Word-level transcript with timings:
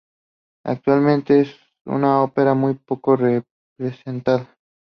Actualmente 0.65 1.41
es 1.41 1.55
una 1.85 2.23
ópera 2.23 2.55
muy 2.55 2.73
poco 2.73 3.15
representada. 3.15 4.57